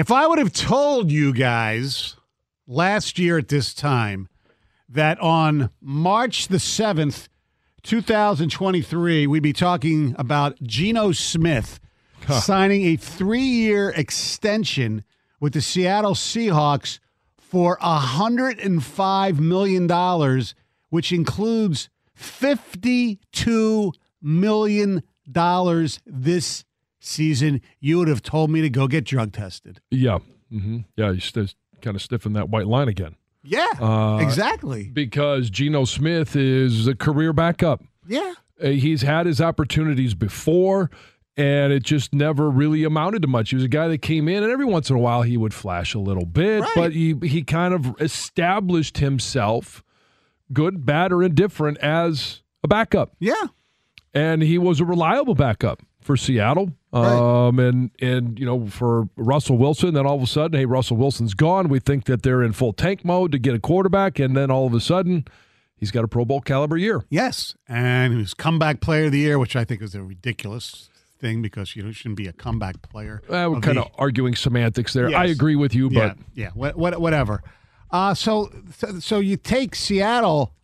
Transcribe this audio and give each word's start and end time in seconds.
If 0.00 0.10
I 0.10 0.26
would 0.26 0.38
have 0.38 0.54
told 0.54 1.12
you 1.12 1.30
guys 1.34 2.16
last 2.66 3.18
year 3.18 3.36
at 3.36 3.48
this 3.48 3.74
time 3.74 4.30
that 4.88 5.20
on 5.20 5.68
March 5.78 6.48
the 6.48 6.56
7th, 6.56 7.28
2023, 7.82 9.26
we'd 9.26 9.42
be 9.42 9.52
talking 9.52 10.16
about 10.18 10.56
Geno 10.62 11.12
Smith 11.12 11.80
signing 12.30 12.86
a 12.86 12.96
three 12.96 13.42
year 13.42 13.90
extension 13.90 15.04
with 15.38 15.52
the 15.52 15.60
Seattle 15.60 16.14
Seahawks 16.14 16.98
for 17.36 17.76
$105 17.80 19.38
million, 19.38 20.44
which 20.88 21.12
includes 21.12 21.90
$52 22.18 23.92
million 24.22 25.02
this 26.06 26.64
season, 27.00 27.60
you 27.80 27.98
would 27.98 28.08
have 28.08 28.22
told 28.22 28.50
me 28.50 28.60
to 28.60 28.70
go 28.70 28.86
get 28.86 29.04
drug 29.04 29.32
tested. 29.32 29.80
Yeah. 29.90 30.18
Mm-hmm. 30.52 30.78
Yeah, 30.96 31.10
you 31.12 31.20
st- 31.20 31.54
kind 31.82 31.96
of 31.96 32.02
stiffen 32.02 32.34
that 32.34 32.48
white 32.48 32.66
line 32.66 32.88
again. 32.88 33.16
Yeah, 33.42 33.66
Uh, 33.80 34.18
exactly. 34.20 34.84
Because 34.92 35.48
Geno 35.48 35.84
Smith 35.86 36.36
is 36.36 36.86
a 36.86 36.94
career 36.94 37.32
backup. 37.32 37.82
Yeah. 38.06 38.34
Uh, 38.62 38.68
He's 38.68 39.00
had 39.02 39.24
his 39.24 39.40
opportunities 39.40 40.12
before, 40.12 40.90
and 41.38 41.72
it 41.72 41.82
just 41.82 42.12
never 42.14 42.50
really 42.50 42.84
amounted 42.84 43.22
to 43.22 43.28
much. 43.28 43.48
He 43.48 43.56
was 43.56 43.64
a 43.64 43.68
guy 43.68 43.88
that 43.88 44.02
came 44.02 44.28
in, 44.28 44.42
and 44.42 44.52
every 44.52 44.66
once 44.66 44.90
in 44.90 44.96
a 44.96 44.98
while 44.98 45.22
he 45.22 45.38
would 45.38 45.54
flash 45.54 45.94
a 45.94 45.98
little 45.98 46.26
bit, 46.26 46.60
Right. 46.60 46.72
but 46.74 46.92
he, 46.92 47.14
he 47.22 47.42
kind 47.42 47.72
of 47.72 47.98
established 47.98 48.98
himself, 48.98 49.82
good, 50.52 50.84
bad, 50.84 51.10
or 51.10 51.22
indifferent, 51.22 51.78
as 51.78 52.42
a 52.62 52.68
backup. 52.68 53.12
Yeah. 53.20 53.44
And 54.12 54.42
he 54.42 54.58
was 54.58 54.80
a 54.80 54.84
reliable 54.84 55.34
backup 55.34 55.80
for 56.10 56.16
Seattle. 56.16 56.72
Um, 56.92 57.60
and 57.60 57.90
and 58.00 58.36
you 58.36 58.44
know 58.44 58.66
for 58.66 59.08
Russell 59.16 59.56
Wilson, 59.56 59.94
then 59.94 60.06
all 60.06 60.16
of 60.16 60.22
a 60.22 60.26
sudden, 60.26 60.58
hey, 60.58 60.66
Russell 60.66 60.96
Wilson's 60.96 61.34
gone. 61.34 61.68
We 61.68 61.78
think 61.78 62.06
that 62.06 62.24
they're 62.24 62.42
in 62.42 62.52
full 62.52 62.72
tank 62.72 63.04
mode 63.04 63.30
to 63.30 63.38
get 63.38 63.54
a 63.54 63.60
quarterback, 63.60 64.18
and 64.18 64.36
then 64.36 64.50
all 64.50 64.66
of 64.66 64.74
a 64.74 64.80
sudden, 64.80 65.24
he's 65.76 65.92
got 65.92 66.02
a 66.02 66.08
Pro 66.08 66.24
Bowl 66.24 66.40
caliber 66.40 66.76
year. 66.76 67.04
Yes. 67.08 67.54
And 67.68 68.12
he 68.12 68.18
was 68.18 68.34
comeback 68.34 68.80
player 68.80 69.04
of 69.04 69.12
the 69.12 69.20
year, 69.20 69.38
which 69.38 69.54
I 69.54 69.64
think 69.64 69.82
is 69.82 69.94
a 69.94 70.02
ridiculous 70.02 70.90
thing 71.20 71.42
because 71.42 71.76
you 71.76 71.84
know, 71.84 71.92
shouldn't 71.92 72.16
be 72.16 72.26
a 72.26 72.32
comeback 72.32 72.82
player. 72.82 73.22
Uh, 73.28 73.46
we're 73.50 73.56
of 73.58 73.62
kind 73.62 73.78
the- 73.78 73.82
of 73.84 73.92
arguing 73.96 74.34
semantics 74.34 74.92
there. 74.92 75.14
I 75.14 75.26
agree 75.26 75.54
with 75.54 75.74
you, 75.76 75.90
but 75.90 76.16
yeah, 76.34 76.50
what, 76.54 76.76
what, 76.76 77.00
whatever. 77.00 77.40
Uh, 77.92 78.14
so, 78.14 78.50
so 78.98 79.20
you 79.20 79.36
take 79.36 79.76
Seattle 79.76 80.54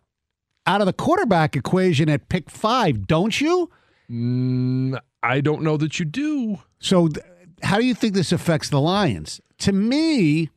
out 0.65 0.81
of 0.81 0.87
the 0.87 0.93
quarterback 0.93 1.55
equation 1.55 2.09
at 2.09 2.27
pick 2.27 2.49
five, 2.49 3.07
don't 3.07 3.39
you? 3.39 3.69
Mm, 4.09 4.99
I 5.23 5.41
don't 5.41 5.61
know 5.61 5.77
that 5.77 5.99
you 5.99 6.05
do. 6.05 6.59
So, 6.79 7.07
th- 7.07 7.25
how 7.63 7.77
do 7.77 7.85
you 7.85 7.95
think 7.95 8.13
this 8.13 8.31
affects 8.31 8.69
the 8.69 8.79
Lions? 8.79 9.41
To 9.59 9.71
me, 9.71 10.49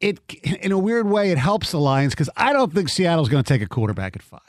it 0.00 0.18
in 0.60 0.72
a 0.72 0.78
weird 0.78 1.08
way 1.08 1.30
it 1.30 1.38
helps 1.38 1.70
the 1.70 1.78
Lions 1.78 2.12
because 2.12 2.30
I 2.36 2.52
don't 2.52 2.72
think 2.72 2.88
Seattle's 2.88 3.28
going 3.28 3.42
to 3.42 3.48
take 3.48 3.62
a 3.62 3.68
quarterback 3.68 4.16
at 4.16 4.22
five. 4.22 4.40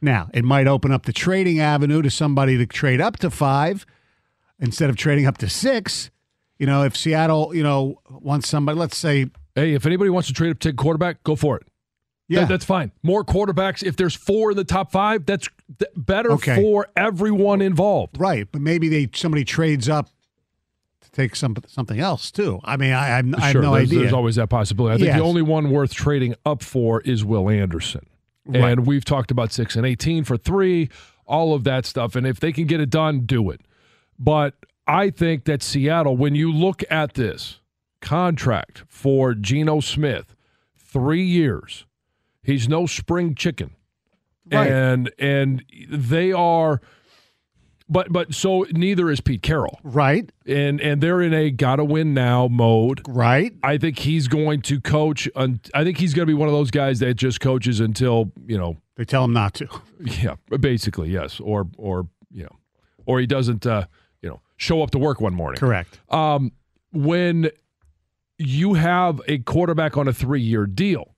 Now, 0.00 0.28
it 0.32 0.44
might 0.44 0.68
open 0.68 0.92
up 0.92 1.06
the 1.06 1.12
trading 1.12 1.58
avenue 1.58 2.02
to 2.02 2.10
somebody 2.10 2.56
to 2.58 2.66
trade 2.66 3.00
up 3.00 3.16
to 3.18 3.30
five 3.30 3.84
instead 4.60 4.90
of 4.90 4.96
trading 4.96 5.26
up 5.26 5.38
to 5.38 5.48
six. 5.48 6.10
You 6.58 6.66
know, 6.66 6.84
if 6.84 6.96
Seattle, 6.96 7.54
you 7.54 7.62
know, 7.62 8.00
wants 8.08 8.48
somebody, 8.48 8.78
let's 8.78 8.96
say, 8.96 9.26
Hey, 9.58 9.74
if 9.74 9.86
anybody 9.86 10.08
wants 10.08 10.28
to 10.28 10.34
trade 10.34 10.50
up 10.50 10.60
to 10.60 10.68
take 10.68 10.74
a 10.74 10.82
quarterback, 10.82 11.24
go 11.24 11.34
for 11.34 11.56
it. 11.56 11.66
Yeah, 12.28 12.40
That- 12.40 12.48
that's 12.48 12.64
fine. 12.64 12.92
More 13.02 13.24
quarterbacks. 13.24 13.82
If 13.82 13.96
there's 13.96 14.14
four 14.14 14.50
in 14.52 14.56
the 14.56 14.64
top 14.64 14.92
five, 14.92 15.24
that's 15.26 15.48
th- 15.78 15.90
better 15.96 16.32
Okay. 16.32 16.56
for 16.56 16.88
everyone 16.96 17.60
involved. 17.62 18.18
right. 18.20 18.46
But 18.50 18.60
maybe 18.60 18.88
they 18.88 19.08
somebody 19.14 19.44
trades 19.44 19.88
up 19.88 20.08
to 21.00 21.10
take 21.10 21.34
some 21.36 21.56
something 21.66 21.98
else 22.00 22.30
too. 22.30 22.60
I 22.64 22.76
mean, 22.76 22.92
I, 22.92 23.02
I, 23.04 23.16
have- 23.16 23.34
I 23.34 23.40
have 23.48 23.54
no 23.56 23.72
there's, 23.74 23.88
idea. 23.88 23.98
there's 24.00 24.12
always 24.12 24.36
that 24.36 24.48
possibility. 24.48 24.94
I 24.94 24.96
think 24.98 25.06
Yes. 25.08 25.16
the 25.18 25.24
only 25.24 25.42
one 25.42 25.70
worth 25.70 25.94
trading 25.94 26.34
up 26.44 26.62
for 26.62 27.00
is 27.02 27.24
Will 27.24 27.48
Anderson. 27.48 28.06
Right. 28.46 28.72
And 28.72 28.86
we've 28.86 29.04
talked 29.04 29.30
about 29.30 29.52
six 29.52 29.76
and 29.76 29.84
18 29.84 30.24
for 30.24 30.36
three, 30.38 30.88
all 31.26 31.52
of 31.54 31.64
that 31.64 31.84
stuff. 31.84 32.16
And 32.16 32.26
if 32.26 32.40
they 32.40 32.50
can 32.52 32.64
get 32.66 32.80
it 32.80 32.88
done, 32.90 33.26
do 33.26 33.50
it. 33.50 33.60
But 34.18 34.54
I 34.86 35.10
think 35.10 35.44
that 35.44 35.62
Seattle, 35.62 36.16
when 36.16 36.34
you 36.34 36.50
look 36.50 36.82
at 36.90 37.12
this 37.14 37.60
contract 38.00 38.84
for 38.88 39.34
Geno 39.34 39.80
Smith, 39.80 40.34
three 40.78 41.24
years, 41.24 41.84
he's 42.42 42.68
no 42.68 42.86
spring 42.86 43.34
chicken. 43.34 43.70
Right. 44.50 44.70
And 44.70 45.10
and 45.18 45.64
they 45.90 46.32
are 46.32 46.80
but 47.90 48.12
but 48.12 48.34
so 48.34 48.66
neither 48.70 49.10
is 49.10 49.20
Pete 49.20 49.42
Carroll. 49.42 49.78
right, 49.82 50.30
And 50.46 50.78
and 50.80 51.00
they're 51.02 51.22
in 51.22 51.32
a 51.32 51.50
gotta 51.50 51.84
win 51.84 52.12
now 52.14 52.46
mode. 52.48 53.00
right. 53.08 53.52
I 53.62 53.78
think 53.78 53.98
he's 54.00 54.28
going 54.28 54.60
to 54.62 54.80
coach. 54.80 55.26
Un- 55.34 55.60
I 55.74 55.84
think 55.84 55.96
he's 55.98 56.12
going 56.14 56.26
to 56.26 56.30
be 56.30 56.34
one 56.34 56.48
of 56.48 56.54
those 56.54 56.70
guys 56.70 56.98
that 57.00 57.14
just 57.14 57.40
coaches 57.40 57.80
until 57.80 58.30
you 58.46 58.58
know, 58.58 58.76
They 58.96 59.04
tell 59.04 59.24
him 59.24 59.32
not 59.32 59.54
to. 59.54 59.68
yeah, 60.00 60.34
basically 60.60 61.10
yes, 61.10 61.40
or 61.40 61.66
or 61.78 62.08
you 62.30 62.42
know, 62.44 62.56
or 63.06 63.20
he 63.20 63.26
doesn't, 63.26 63.66
uh, 63.66 63.86
you 64.20 64.28
know, 64.28 64.40
show 64.58 64.82
up 64.82 64.90
to 64.90 64.98
work 64.98 65.20
one 65.22 65.32
morning. 65.34 65.58
Correct. 65.58 65.98
Um, 66.10 66.52
when 66.92 67.50
you 68.38 68.74
have 68.74 69.20
a 69.26 69.38
quarterback 69.38 69.96
on 69.96 70.08
a 70.08 70.12
three-year 70.12 70.66
deal, 70.66 71.14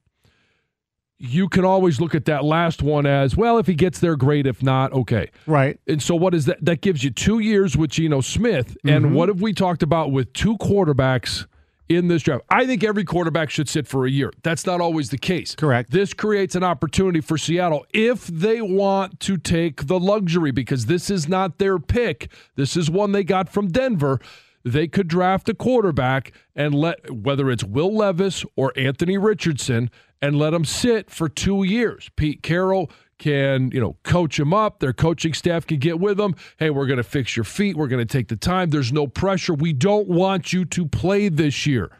you 1.21 1.47
can 1.47 1.63
always 1.63 2.01
look 2.01 2.15
at 2.15 2.25
that 2.25 2.43
last 2.43 2.81
one 2.81 3.05
as 3.05 3.37
well. 3.37 3.59
If 3.59 3.67
he 3.67 3.75
gets 3.75 3.99
there, 3.99 4.15
great. 4.15 4.47
If 4.47 4.63
not, 4.63 4.91
okay. 4.91 5.29
Right. 5.45 5.79
And 5.87 6.01
so, 6.01 6.15
what 6.15 6.33
is 6.33 6.45
that? 6.45 6.63
That 6.65 6.81
gives 6.81 7.03
you 7.03 7.11
two 7.11 7.39
years 7.39 7.77
with 7.77 7.91
Geno 7.91 8.21
Smith. 8.21 8.75
And 8.83 9.05
mm-hmm. 9.05 9.13
what 9.13 9.29
have 9.29 9.41
we 9.41 9.53
talked 9.53 9.83
about 9.83 10.11
with 10.11 10.33
two 10.33 10.57
quarterbacks 10.57 11.45
in 11.87 12.07
this 12.07 12.23
draft? 12.23 12.43
I 12.49 12.65
think 12.65 12.83
every 12.83 13.03
quarterback 13.03 13.51
should 13.51 13.69
sit 13.69 13.87
for 13.87 14.07
a 14.07 14.09
year. 14.09 14.33
That's 14.41 14.65
not 14.65 14.81
always 14.81 15.11
the 15.11 15.19
case. 15.19 15.53
Correct. 15.53 15.91
This 15.91 16.13
creates 16.13 16.55
an 16.55 16.63
opportunity 16.63 17.21
for 17.21 17.37
Seattle 17.37 17.85
if 17.93 18.25
they 18.25 18.59
want 18.61 19.19
to 19.21 19.37
take 19.37 19.85
the 19.85 19.99
luxury 19.99 20.51
because 20.51 20.87
this 20.87 21.11
is 21.11 21.29
not 21.29 21.59
their 21.59 21.77
pick. 21.77 22.31
This 22.55 22.75
is 22.75 22.89
one 22.89 23.11
they 23.11 23.23
got 23.23 23.47
from 23.47 23.67
Denver. 23.67 24.19
They 24.63 24.87
could 24.87 25.07
draft 25.07 25.49
a 25.49 25.53
quarterback 25.53 26.33
and 26.55 26.73
let 26.73 27.11
whether 27.11 27.51
it's 27.51 27.63
Will 27.63 27.95
Levis 27.95 28.43
or 28.55 28.73
Anthony 28.75 29.17
Richardson 29.17 29.89
and 30.21 30.37
let 30.37 30.51
them 30.51 30.65
sit 30.65 31.09
for 31.09 31.27
two 31.27 31.63
years. 31.63 32.09
Pete 32.15 32.43
Carroll 32.43 32.91
can, 33.17 33.71
you 33.71 33.79
know, 33.79 33.95
coach 34.03 34.37
them 34.37 34.53
up. 34.53 34.79
Their 34.79 34.93
coaching 34.93 35.33
staff 35.33 35.65
can 35.65 35.77
get 35.77 35.99
with 35.99 36.17
them. 36.17 36.35
Hey, 36.57 36.69
we're 36.69 36.87
going 36.87 36.97
to 36.97 37.03
fix 37.03 37.35
your 37.35 37.43
feet. 37.43 37.77
We're 37.77 37.87
going 37.87 38.05
to 38.05 38.11
take 38.11 38.27
the 38.27 38.35
time. 38.35 38.69
There's 38.69 38.91
no 38.91 39.07
pressure. 39.07 39.53
We 39.53 39.73
don't 39.73 40.07
want 40.07 40.51
you 40.51 40.65
to 40.65 40.87
play 40.87 41.29
this 41.29 41.65
year. 41.65 41.91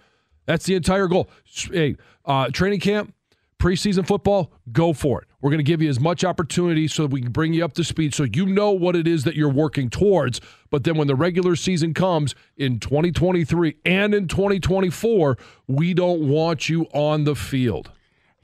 That's 0.46 0.66
the 0.66 0.76
entire 0.76 1.08
goal. 1.08 1.30
Hey, 1.46 1.96
uh, 2.26 2.50
training 2.50 2.80
camp, 2.80 3.14
preseason 3.60 4.06
football, 4.06 4.52
go 4.72 4.94
for 4.94 5.22
it. 5.22 5.28
We're 5.42 5.52
going 5.52 5.60
to 5.60 5.64
give 5.64 5.82
you 5.82 5.90
as 5.90 6.00
much 6.00 6.24
opportunity 6.24 6.88
so 6.88 7.06
we 7.06 7.22
can 7.22 7.32
bring 7.32 7.54
you 7.54 7.64
up 7.64 7.74
to 7.74 7.84
speed 7.84 8.16
so 8.16 8.24
you 8.24 8.48
know 8.48 8.72
what 8.72 8.96
it 8.96 9.08
is 9.08 9.24
that 9.24 9.36
you're 9.36 9.50
working 9.50 9.90
towards. 9.90 10.42
But 10.72 10.84
then 10.84 10.98
when 10.98 11.08
the 11.08 11.16
regular 11.16 11.56
season 11.56 11.94
comes 11.94 12.34
in 12.58 12.80
2023 12.80 13.78
and 13.86 14.16
in 14.16 14.28
2024, 14.28 15.38
we 15.68 15.94
don't 15.94 16.28
want 16.28 16.68
you 16.68 16.88
on 16.94 17.26
the 17.26 17.36
field. 17.36 17.92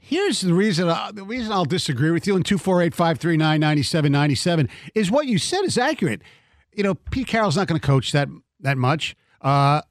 Here's 0.08 0.40
the 0.40 0.54
reason. 0.54 0.88
Uh, 0.88 1.12
the 1.12 1.22
reason 1.22 1.52
I'll 1.52 1.66
disagree 1.66 2.10
with 2.10 2.26
you. 2.26 2.34
In 2.34 2.42
two 2.42 2.56
four 2.56 2.80
eight 2.80 2.94
five 2.94 3.18
three 3.18 3.36
nine 3.36 3.60
ninety 3.60 3.82
seven 3.82 4.10
ninety 4.10 4.34
seven 4.34 4.70
is 4.94 5.10
what 5.10 5.26
you 5.26 5.36
said 5.36 5.64
is 5.64 5.76
accurate. 5.76 6.22
You 6.72 6.82
know, 6.82 6.94
Pete 6.94 7.26
Carroll's 7.26 7.58
not 7.58 7.66
going 7.66 7.78
to 7.78 7.86
coach 7.86 8.12
that 8.12 8.26
that 8.60 8.78
much. 8.78 9.14
Uh, 9.42 9.82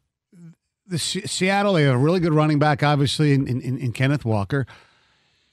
the 0.87 0.97
Se- 0.97 1.27
Seattle, 1.27 1.73
they 1.73 1.83
have 1.83 1.93
a 1.93 1.97
really 1.99 2.19
good 2.19 2.33
running 2.33 2.57
back, 2.57 2.81
obviously, 2.81 3.31
in, 3.31 3.45
in, 3.45 3.77
in 3.77 3.91
Kenneth 3.91 4.25
Walker. 4.25 4.65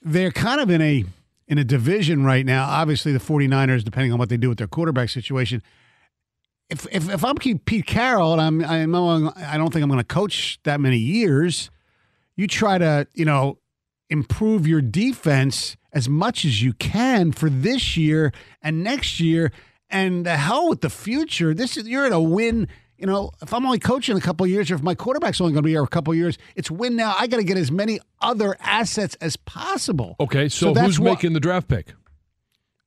They're 0.01 0.31
kind 0.31 0.63
of 0.63 0.71
in 0.71 0.81
a 0.81 1.05
in 1.47 1.59
a 1.59 1.65
division 1.65 2.25
right 2.25 2.47
now. 2.47 2.67
Obviously, 2.67 3.13
the 3.13 3.19
49ers, 3.19 3.85
depending 3.85 4.15
on 4.15 4.19
what 4.19 4.31
they 4.31 4.39
do 4.39 4.49
with 4.49 4.57
their 4.57 4.67
quarterback 4.67 5.11
situation. 5.11 5.63
If 6.71 6.87
if, 6.91 7.11
if 7.11 7.23
I'm 7.23 7.37
Pete 7.37 7.85
Carroll 7.85 8.33
and 8.33 8.41
I'm 8.41 8.65
I 8.65 8.87
know 8.87 9.31
I 9.37 9.59
don't 9.59 9.75
think 9.75 9.83
I'm 9.83 9.91
going 9.91 10.01
to 10.01 10.05
coach 10.05 10.59
that 10.63 10.81
many 10.81 10.97
years, 10.97 11.71
you 12.35 12.47
try 12.47 12.79
to 12.79 13.07
you 13.13 13.27
know 13.27 13.59
improve 14.15 14.65
your 14.65 14.81
defense 14.81 15.77
as 15.93 16.09
much 16.09 16.45
as 16.45 16.63
you 16.63 16.73
can 16.75 17.33
for 17.33 17.51
this 17.51 17.97
year 17.97 18.33
and 18.63 18.83
next 18.83 19.19
year, 19.19 19.53
and 19.91 20.25
the 20.25 20.37
hell 20.37 20.69
with 20.69 20.81
the 20.81 20.91
future. 20.91 21.53
This 21.53 21.77
is 21.77 21.89
you're 21.89 22.07
in 22.07 22.13
a 22.13 22.21
win. 22.21 22.69
you 22.97 23.07
know, 23.07 23.33
if 23.43 23.53
I'm 23.53 23.67
only 23.67 23.81
coaching 23.81 24.17
a 24.17 24.21
couple 24.21 24.47
years, 24.47 24.71
or 24.71 24.77
if 24.77 24.83
my 24.83 24.95
quarterback's 24.95 25.41
only 25.41 25.53
going 25.53 25.63
to 25.63 25.67
be 25.67 25.73
here 25.73 25.83
a 25.83 25.89
couple 25.89 26.15
years, 26.15 26.39
it's 26.55 26.71
win 26.71 26.95
now. 26.95 27.15
I 27.19 27.27
got 27.27 27.39
to 27.39 27.45
get 27.45 27.59
as 27.59 27.73
many 27.73 27.99
other 28.21 28.57
assets 28.61 29.17
as 29.21 29.37
possible. 29.37 30.15
Okay, 30.21 30.49
so, 30.49 30.73
so 30.73 30.81
who's 30.81 31.01
making 31.01 31.33
the 31.33 31.41
draft 31.41 31.67
pick? 31.67 31.93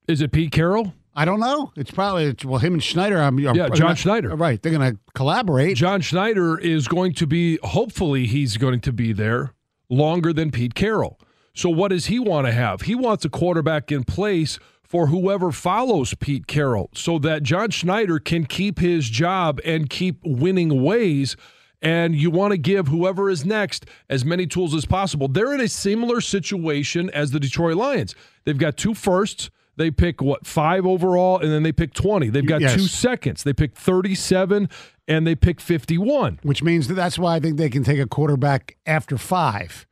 Is 0.08 0.22
it 0.22 0.32
Pete 0.32 0.54
Carroll? 0.54 0.94
I 1.14 1.26
don't 1.26 1.42
know. 1.42 1.74
It's 1.76 1.92
probably 1.92 2.26
it's, 2.26 2.46
well 2.46 2.60
him 2.60 2.74
and 2.74 2.84
Schneider. 2.84 3.18
I'm, 3.18 3.38
yeah, 3.38 3.70
John 3.70 3.90
not, 3.90 3.98
Schneider. 3.98 4.34
Right, 4.36 4.62
they're 4.62 4.72
going 4.72 4.94
to 4.94 5.00
collaborate. 5.14 5.76
John 5.76 6.00
Schneider 6.00 6.58
is 6.58 6.88
going 6.88 7.14
to 7.16 7.28
be. 7.28 7.60
Hopefully, 7.64 8.28
he's 8.28 8.56
going 8.56 8.80
to 8.82 8.94
be 8.94 9.12
there 9.12 9.54
longer 9.90 10.34
than 10.34 10.52
Pete 10.52 10.76
Carroll. 10.76 11.20
So, 11.54 11.70
what 11.70 11.90
does 11.90 12.06
he 12.06 12.20
want 12.20 12.46
to 12.48 12.54
have? 12.54 12.82
He 12.82 12.96
wants 12.96 13.26
a 13.26 13.30
quarterback 13.30 13.92
in 13.92 14.04
place 14.04 14.60
for 14.84 15.08
whoever 15.08 15.52
follows 15.52 16.14
Pete 16.14 16.48
Carroll, 16.48 16.90
so 16.94 17.20
that 17.20 17.44
John 17.44 17.72
Schneider 17.72 18.20
can 18.20 18.46
keep 18.46 18.80
his 18.80 19.10
job 19.10 19.60
and 19.66 19.90
keep 19.90 20.20
winning 20.24 20.82
ways. 20.82 21.36
And 21.82 22.16
you 22.16 22.32
want 22.32 22.52
to 22.52 22.58
give 22.58 22.88
whoever 22.88 23.30
is 23.30 23.46
next 23.46 23.86
as 24.10 24.26
many 24.26 24.48
tools 24.48 24.74
as 24.74 24.86
possible. 24.86 25.28
They're 25.28 25.54
in 25.54 25.62
a 25.62 25.68
similar 25.68 26.22
situation 26.22 27.10
as 27.12 27.32
the 27.32 27.40
Detroit 27.40 27.76
Lions. 27.76 28.16
They've 28.46 28.58
got 28.58 28.78
two 28.78 28.96
firsts 28.96 29.52
they 29.78 29.92
pick 29.92 30.22
what 30.22 30.46
five 30.46 30.86
overall, 30.86 31.40
and 31.40 31.52
then 31.52 31.64
they 31.64 31.72
pick 31.72 31.94
twenty. 31.94 32.30
They've 32.30 32.46
got 32.46 32.62
yes. 32.62 32.74
two 32.74 32.88
seconds. 32.88 33.44
They 33.44 33.54
pick 33.54 33.76
thirty-seven, 33.76 34.70
and 35.08 35.26
they 35.26 35.36
pick 35.36 35.62
fifty-one. 35.62 36.40
Which 36.44 36.62
means 36.62 36.88
that 36.88 36.96
that's 36.96 37.18
why 37.18 37.36
I 37.36 37.40
think 37.40 37.58
they 37.58 37.70
can 37.70 37.84
take 37.84 38.00
a 38.00 38.08
quarterback 38.08 38.76
after 38.86 39.18
five. 39.18 39.86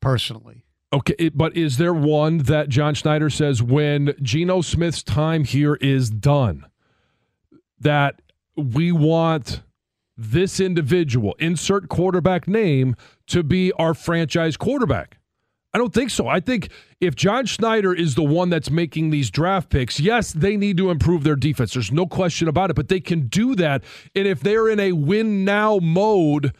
Personally, 0.00 0.64
okay, 0.92 1.30
but 1.30 1.56
is 1.56 1.76
there 1.76 1.92
one 1.92 2.38
that 2.38 2.68
John 2.68 2.94
Schneider 2.94 3.28
says 3.28 3.62
when 3.62 4.14
Geno 4.22 4.60
Smith's 4.60 5.02
time 5.02 5.44
here 5.44 5.74
is 5.74 6.08
done, 6.08 6.64
that 7.78 8.22
we 8.56 8.92
want 8.92 9.62
this 10.16 10.60
individual, 10.60 11.34
insert 11.38 11.88
quarterback 11.88 12.46
name, 12.48 12.96
to 13.26 13.42
be 13.42 13.72
our 13.72 13.94
franchise 13.94 14.56
quarterback? 14.56 15.18
I 15.72 15.78
don't 15.78 15.94
think 15.94 16.10
so. 16.10 16.26
I 16.26 16.40
think 16.40 16.68
if 17.00 17.14
John 17.14 17.46
Schneider 17.46 17.94
is 17.94 18.16
the 18.16 18.24
one 18.24 18.50
that's 18.50 18.70
making 18.70 19.10
these 19.10 19.30
draft 19.30 19.70
picks, 19.70 20.00
yes, 20.00 20.32
they 20.32 20.56
need 20.56 20.76
to 20.78 20.90
improve 20.90 21.22
their 21.22 21.36
defense. 21.36 21.74
There's 21.74 21.92
no 21.92 22.06
question 22.06 22.48
about 22.48 22.70
it, 22.70 22.76
but 22.76 22.88
they 22.88 23.00
can 23.00 23.28
do 23.28 23.54
that. 23.54 23.84
And 24.16 24.26
if 24.26 24.40
they're 24.40 24.68
in 24.68 24.80
a 24.80 24.92
win 24.92 25.44
now 25.44 25.78
mode 25.78 26.52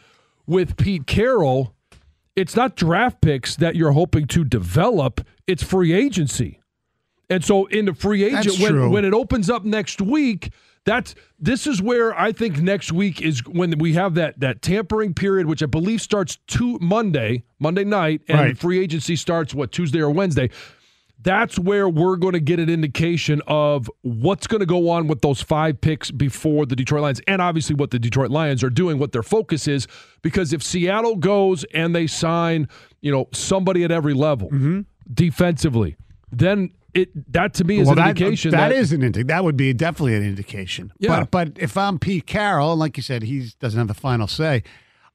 with 0.47 0.77
Pete 0.77 1.07
Carroll, 1.07 1.75
it's 2.35 2.55
not 2.55 2.77
draft 2.77 3.21
picks 3.21 3.57
that 3.57 3.75
you're 3.75 3.91
hoping 3.91 4.27
to 4.27 4.45
develop, 4.45 5.25
it's 5.45 5.63
free 5.63 5.91
agency. 5.91 6.61
And 7.29 7.43
so 7.43 7.65
in 7.65 7.85
the 7.85 7.93
free 7.93 8.23
agent, 8.23 8.59
when, 8.59 8.91
when 8.91 9.05
it 9.05 9.13
opens 9.13 9.49
up 9.49 9.65
next 9.65 10.01
week, 10.01 10.51
that's 10.85 11.13
this 11.39 11.67
is 11.67 11.81
where 11.81 12.17
I 12.17 12.31
think 12.31 12.59
next 12.59 12.91
week 12.91 13.21
is 13.21 13.45
when 13.45 13.77
we 13.77 13.93
have 13.93 14.15
that 14.15 14.39
that 14.39 14.61
tampering 14.61 15.13
period, 15.13 15.47
which 15.47 15.61
I 15.61 15.67
believe 15.67 16.01
starts 16.01 16.37
to 16.47 16.79
Monday, 16.79 17.43
Monday 17.59 17.83
night, 17.83 18.21
and 18.27 18.39
right. 18.39 18.57
free 18.57 18.79
agency 18.79 19.15
starts 19.15 19.53
what 19.53 19.71
Tuesday 19.71 19.99
or 19.99 20.09
Wednesday. 20.09 20.49
That's 21.23 21.59
where 21.59 21.87
we're 21.87 22.15
going 22.15 22.33
to 22.33 22.39
get 22.39 22.59
an 22.59 22.67
indication 22.67 23.43
of 23.45 23.91
what's 24.01 24.47
going 24.47 24.61
to 24.61 24.65
go 24.65 24.89
on 24.89 25.05
with 25.05 25.21
those 25.21 25.39
five 25.39 25.79
picks 25.79 26.09
before 26.09 26.65
the 26.65 26.75
Detroit 26.75 27.03
Lions, 27.03 27.21
and 27.27 27.43
obviously 27.43 27.75
what 27.75 27.91
the 27.91 27.99
Detroit 27.99 28.31
Lions 28.31 28.63
are 28.63 28.71
doing, 28.71 28.97
what 28.97 29.11
their 29.11 29.21
focus 29.21 29.67
is. 29.67 29.87
Because 30.23 30.51
if 30.51 30.63
Seattle 30.63 31.15
goes 31.15 31.63
and 31.75 31.95
they 31.95 32.07
sign, 32.07 32.67
you 33.01 33.11
know, 33.11 33.27
somebody 33.33 33.83
at 33.83 33.91
every 33.91 34.15
level 34.15 34.47
mm-hmm. 34.47 34.81
defensively, 35.13 35.95
then 36.31 36.71
it 36.93 37.33
that 37.33 37.53
to 37.55 37.63
me 37.63 37.79
is 37.79 37.87
well, 37.87 37.93
an 37.93 38.03
that, 38.03 38.09
indication. 38.09 38.51
that, 38.51 38.69
that 38.69 38.75
is 38.75 38.91
an 38.91 39.01
indication. 39.01 39.27
That 39.27 39.43
would 39.43 39.57
be 39.57 39.73
definitely 39.73 40.15
an 40.15 40.23
indication. 40.23 40.91
Yeah. 40.99 41.21
But, 41.21 41.31
but 41.31 41.63
if 41.63 41.77
I'm 41.77 41.99
Pete 41.99 42.25
Carroll, 42.25 42.71
and 42.71 42.79
like 42.79 42.97
you 42.97 43.03
said, 43.03 43.23
he 43.23 43.49
doesn't 43.59 43.77
have 43.77 43.87
the 43.87 43.93
final 43.93 44.27
say. 44.27 44.63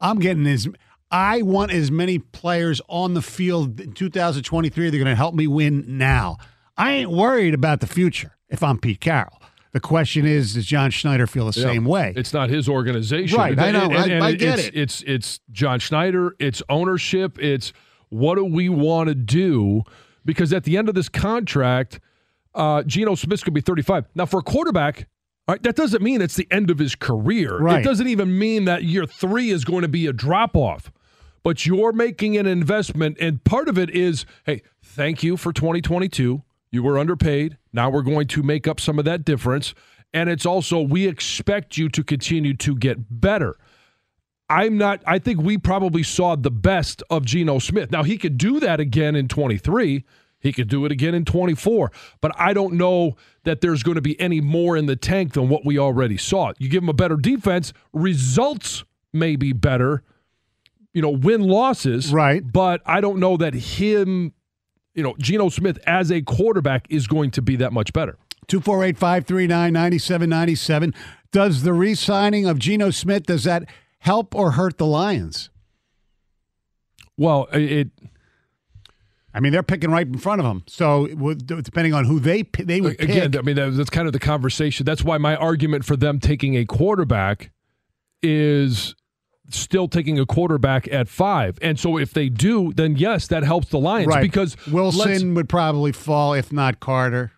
I'm 0.00 0.18
getting 0.18 0.46
as 0.46 0.68
I 1.10 1.42
want 1.42 1.72
as 1.72 1.90
many 1.90 2.18
players 2.18 2.80
on 2.88 3.14
the 3.14 3.22
field 3.22 3.80
in 3.80 3.92
2023. 3.92 4.90
They're 4.90 4.98
going 4.98 5.06
to 5.06 5.14
help 5.14 5.34
me 5.34 5.46
win 5.46 5.84
now. 5.86 6.38
I 6.76 6.92
ain't 6.92 7.10
worried 7.10 7.54
about 7.54 7.80
the 7.80 7.86
future 7.86 8.36
if 8.48 8.62
I'm 8.62 8.78
Pete 8.78 9.00
Carroll. 9.00 9.40
The 9.72 9.80
question 9.80 10.24
is, 10.24 10.54
does 10.54 10.64
John 10.64 10.90
Schneider 10.90 11.26
feel 11.26 11.50
the 11.50 11.60
yeah. 11.60 11.66
same 11.66 11.84
way? 11.84 12.14
It's 12.16 12.32
not 12.32 12.48
his 12.48 12.68
organization, 12.68 13.36
right? 13.36 13.58
I 13.58 13.70
know. 13.70 13.90
And, 13.90 14.10
and, 14.10 14.24
I, 14.24 14.28
I, 14.28 14.32
get 14.32 14.58
it's, 14.58 14.68
it. 14.68 14.74
It's 14.74 15.02
it's 15.02 15.40
John 15.50 15.80
Schneider. 15.80 16.34
It's 16.38 16.62
ownership. 16.70 17.38
It's 17.38 17.74
what 18.08 18.36
do 18.36 18.44
we 18.44 18.70
want 18.70 19.08
to 19.08 19.14
do? 19.14 19.82
Because 20.26 20.52
at 20.52 20.64
the 20.64 20.76
end 20.76 20.90
of 20.90 20.94
this 20.94 21.08
contract, 21.08 22.00
uh, 22.54 22.82
Geno 22.82 23.14
Smith's 23.14 23.42
going 23.42 23.52
to 23.54 23.60
be 23.60 23.60
35. 23.62 24.06
Now, 24.14 24.26
for 24.26 24.40
a 24.40 24.42
quarterback, 24.42 25.08
right, 25.48 25.62
that 25.62 25.76
doesn't 25.76 26.02
mean 26.02 26.20
it's 26.20 26.36
the 26.36 26.48
end 26.50 26.70
of 26.70 26.78
his 26.78 26.94
career. 26.94 27.58
Right. 27.58 27.80
It 27.80 27.84
doesn't 27.84 28.08
even 28.08 28.38
mean 28.38 28.66
that 28.66 28.82
year 28.84 29.06
three 29.06 29.50
is 29.50 29.64
going 29.64 29.82
to 29.82 29.88
be 29.88 30.06
a 30.06 30.12
drop 30.12 30.56
off. 30.56 30.92
But 31.42 31.64
you're 31.64 31.92
making 31.92 32.36
an 32.36 32.46
investment, 32.46 33.16
and 33.20 33.42
part 33.44 33.68
of 33.68 33.78
it 33.78 33.88
is, 33.90 34.26
hey, 34.44 34.62
thank 34.82 35.22
you 35.22 35.36
for 35.36 35.52
2022. 35.52 36.42
You 36.72 36.82
were 36.82 36.98
underpaid. 36.98 37.56
Now 37.72 37.88
we're 37.88 38.02
going 38.02 38.26
to 38.28 38.42
make 38.42 38.66
up 38.66 38.80
some 38.80 38.98
of 38.98 39.04
that 39.04 39.24
difference. 39.24 39.72
And 40.12 40.28
it's 40.28 40.44
also, 40.44 40.80
we 40.80 41.06
expect 41.06 41.76
you 41.76 41.88
to 41.90 42.02
continue 42.02 42.54
to 42.54 42.74
get 42.74 43.20
better. 43.20 43.56
I'm 44.48 44.78
not, 44.78 45.02
I 45.06 45.18
think 45.18 45.40
we 45.40 45.58
probably 45.58 46.02
saw 46.02 46.36
the 46.36 46.50
best 46.50 47.02
of 47.10 47.24
Geno 47.24 47.58
Smith. 47.58 47.90
Now, 47.90 48.04
he 48.04 48.16
could 48.16 48.38
do 48.38 48.60
that 48.60 48.78
again 48.78 49.16
in 49.16 49.28
23. 49.28 50.04
He 50.38 50.52
could 50.52 50.68
do 50.68 50.84
it 50.84 50.92
again 50.92 51.14
in 51.14 51.24
24. 51.24 51.90
But 52.20 52.32
I 52.38 52.52
don't 52.52 52.74
know 52.74 53.16
that 53.44 53.60
there's 53.60 53.82
going 53.82 53.96
to 53.96 54.00
be 54.00 54.18
any 54.20 54.40
more 54.40 54.76
in 54.76 54.86
the 54.86 54.96
tank 54.96 55.32
than 55.32 55.48
what 55.48 55.64
we 55.64 55.78
already 55.78 56.16
saw. 56.16 56.52
You 56.58 56.68
give 56.68 56.82
him 56.82 56.88
a 56.88 56.94
better 56.94 57.16
defense, 57.16 57.72
results 57.92 58.84
may 59.12 59.34
be 59.34 59.52
better, 59.52 60.04
you 60.92 61.02
know, 61.02 61.10
win 61.10 61.42
losses. 61.42 62.12
Right. 62.12 62.42
But 62.50 62.82
I 62.86 63.00
don't 63.00 63.18
know 63.18 63.36
that 63.38 63.54
him, 63.54 64.32
you 64.94 65.02
know, 65.02 65.16
Geno 65.18 65.48
Smith 65.48 65.78
as 65.86 66.12
a 66.12 66.22
quarterback 66.22 66.86
is 66.88 67.06
going 67.08 67.32
to 67.32 67.42
be 67.42 67.56
that 67.56 67.72
much 67.72 67.92
better. 67.92 68.16
248 68.46 68.96
539 68.96 69.72
9797. 69.72 70.94
Does 71.32 71.62
the 71.62 71.72
re 71.72 71.94
signing 71.96 72.46
of 72.46 72.58
Geno 72.60 72.90
Smith, 72.90 73.26
does 73.26 73.44
that 73.44 73.68
help 73.98 74.34
or 74.34 74.52
hurt 74.52 74.78
the 74.78 74.86
Lions? 74.86 75.50
Well, 77.16 77.48
it. 77.52 77.90
I 79.32 79.40
mean, 79.40 79.52
they're 79.52 79.62
picking 79.62 79.90
right 79.90 80.06
in 80.06 80.18
front 80.18 80.40
of 80.40 80.46
them. 80.46 80.64
So 80.66 81.06
depending 81.06 81.92
on 81.92 82.04
who 82.06 82.20
they 82.20 82.42
they 82.42 82.80
would 82.80 82.98
pick. 82.98 83.08
again. 83.10 83.36
I 83.36 83.42
mean, 83.42 83.56
that's 83.56 83.90
kind 83.90 84.06
of 84.06 84.12
the 84.12 84.18
conversation. 84.18 84.86
That's 84.86 85.04
why 85.04 85.18
my 85.18 85.36
argument 85.36 85.84
for 85.84 85.96
them 85.96 86.20
taking 86.20 86.56
a 86.56 86.64
quarterback 86.64 87.50
is 88.22 88.94
still 89.50 89.88
taking 89.88 90.18
a 90.18 90.26
quarterback 90.26 90.88
at 90.88 91.08
five. 91.08 91.58
And 91.62 91.78
so 91.78 91.98
if 91.98 92.12
they 92.12 92.28
do, 92.28 92.72
then 92.72 92.96
yes, 92.96 93.28
that 93.28 93.42
helps 93.42 93.68
the 93.68 93.78
Lions 93.78 94.08
right. 94.08 94.22
because 94.22 94.56
Wilson 94.66 95.34
would 95.34 95.48
probably 95.48 95.92
fall 95.92 96.34
if 96.34 96.52
not 96.52 96.80
Carter. 96.80 97.32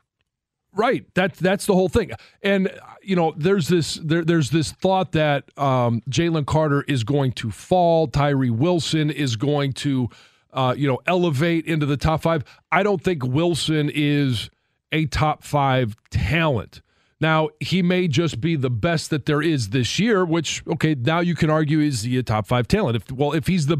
Right. 0.78 1.04
That's 1.12 1.40
that's 1.40 1.66
the 1.66 1.74
whole 1.74 1.88
thing. 1.88 2.12
And 2.40 2.70
you 3.02 3.16
know, 3.16 3.34
there's 3.36 3.66
this 3.66 3.96
there, 3.96 4.24
there's 4.24 4.50
this 4.50 4.70
thought 4.70 5.10
that 5.12 5.50
um, 5.58 6.02
Jalen 6.08 6.46
Carter 6.46 6.84
is 6.86 7.02
going 7.02 7.32
to 7.32 7.50
fall, 7.50 8.06
Tyree 8.06 8.48
Wilson 8.48 9.10
is 9.10 9.34
going 9.34 9.72
to, 9.72 10.08
uh, 10.52 10.76
you 10.78 10.86
know, 10.86 11.00
elevate 11.08 11.66
into 11.66 11.84
the 11.84 11.96
top 11.96 12.22
five. 12.22 12.44
I 12.70 12.84
don't 12.84 13.02
think 13.02 13.24
Wilson 13.24 13.90
is 13.92 14.50
a 14.92 15.06
top 15.06 15.42
five 15.42 15.96
talent. 16.10 16.80
Now 17.20 17.48
he 17.58 17.82
may 17.82 18.06
just 18.06 18.40
be 18.40 18.54
the 18.54 18.70
best 18.70 19.10
that 19.10 19.26
there 19.26 19.42
is 19.42 19.70
this 19.70 19.98
year, 19.98 20.24
which 20.24 20.62
okay, 20.68 20.94
now 20.94 21.18
you 21.18 21.34
can 21.34 21.50
argue 21.50 21.80
is 21.80 22.02
he 22.02 22.16
a 22.18 22.22
top 22.22 22.46
five 22.46 22.68
talent? 22.68 22.94
If 22.94 23.10
well, 23.10 23.32
if 23.32 23.48
he's 23.48 23.66
the 23.66 23.78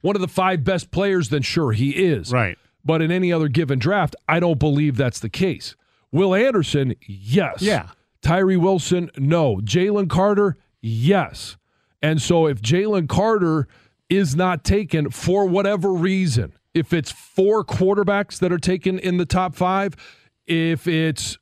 one 0.00 0.16
of 0.16 0.20
the 0.20 0.26
five 0.28 0.64
best 0.64 0.90
players, 0.90 1.28
then 1.28 1.42
sure 1.42 1.70
he 1.70 1.90
is. 1.90 2.32
Right. 2.32 2.58
But 2.84 3.02
in 3.02 3.12
any 3.12 3.32
other 3.32 3.46
given 3.46 3.78
draft, 3.78 4.16
I 4.28 4.40
don't 4.40 4.58
believe 4.58 4.96
that's 4.96 5.20
the 5.20 5.28
case. 5.28 5.76
Will 6.12 6.34
Anderson, 6.34 6.94
yes. 7.06 7.62
Yeah. 7.62 7.88
Tyree 8.22 8.56
Wilson, 8.56 9.10
no. 9.16 9.56
Jalen 9.56 10.08
Carter, 10.08 10.56
yes. 10.80 11.56
And 12.02 12.20
so 12.20 12.46
if 12.46 12.60
Jalen 12.60 13.08
Carter 13.08 13.68
is 14.08 14.34
not 14.34 14.64
taken 14.64 15.10
for 15.10 15.46
whatever 15.46 15.92
reason, 15.92 16.52
if 16.74 16.92
it's 16.92 17.10
four 17.10 17.64
quarterbacks 17.64 18.38
that 18.40 18.52
are 18.52 18.58
taken 18.58 18.98
in 18.98 19.16
the 19.16 19.26
top 19.26 19.54
five, 19.54 19.94
if 20.46 20.86
it's 20.86 21.38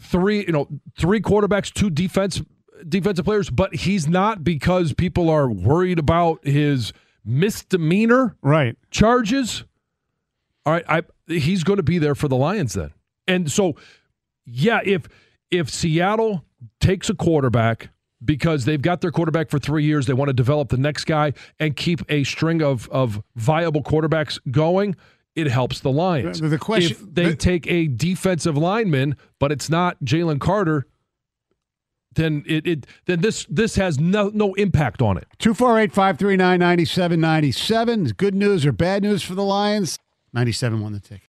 three, 0.00 0.44
you 0.46 0.52
know, 0.52 0.68
three 0.98 1.20
quarterbacks, 1.20 1.72
two 1.72 1.90
defense 1.90 2.42
defensive 2.88 3.24
players, 3.24 3.50
but 3.50 3.74
he's 3.74 4.08
not 4.08 4.44
because 4.44 4.92
people 4.92 5.30
are 5.30 5.48
worried 5.48 5.98
about 5.98 6.46
his 6.46 6.92
misdemeanor 7.24 8.36
right 8.42 8.76
charges. 8.90 9.64
All 10.66 10.72
right, 10.72 10.84
I 10.88 11.02
he's 11.26 11.64
going 11.64 11.78
to 11.78 11.82
be 11.82 11.98
there 11.98 12.14
for 12.14 12.28
the 12.28 12.36
Lions 12.36 12.74
then. 12.74 12.92
And 13.26 13.50
so 13.50 13.76
yeah, 14.46 14.80
if 14.84 15.08
if 15.50 15.70
Seattle 15.70 16.44
takes 16.80 17.08
a 17.10 17.14
quarterback 17.14 17.90
because 18.24 18.64
they've 18.64 18.80
got 18.80 19.00
their 19.00 19.10
quarterback 19.10 19.50
for 19.50 19.58
three 19.58 19.84
years, 19.84 20.06
they 20.06 20.12
want 20.12 20.28
to 20.28 20.32
develop 20.32 20.70
the 20.70 20.78
next 20.78 21.04
guy 21.04 21.32
and 21.58 21.76
keep 21.76 22.00
a 22.08 22.24
string 22.24 22.62
of 22.62 22.88
of 22.90 23.22
viable 23.36 23.82
quarterbacks 23.82 24.38
going. 24.50 24.96
It 25.34 25.48
helps 25.48 25.80
the 25.80 25.90
Lions. 25.90 26.40
The 26.40 26.58
question, 26.58 26.92
if 26.92 27.14
they 27.14 27.30
the, 27.30 27.36
take 27.36 27.66
a 27.66 27.88
defensive 27.88 28.56
lineman, 28.56 29.16
but 29.40 29.50
it's 29.50 29.68
not 29.68 29.98
Jalen 30.04 30.40
Carter, 30.40 30.86
then 32.14 32.44
it, 32.46 32.64
it 32.66 32.86
then 33.06 33.20
this 33.20 33.44
this 33.46 33.74
has 33.74 33.98
no 33.98 34.30
no 34.32 34.54
impact 34.54 35.02
on 35.02 35.16
it. 35.16 35.26
248 35.38 35.92
539 35.92 36.58
9797. 36.58 38.04
Good 38.16 38.34
news 38.34 38.64
or 38.64 38.72
bad 38.72 39.02
news 39.02 39.22
for 39.22 39.34
the 39.34 39.42
Lions? 39.42 39.98
97 40.32 40.80
won 40.80 40.92
the 40.92 41.00
ticket. 41.00 41.28